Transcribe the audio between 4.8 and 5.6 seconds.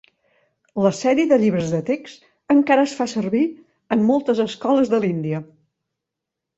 de l'Índia.